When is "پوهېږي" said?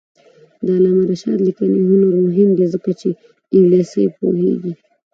4.17-4.73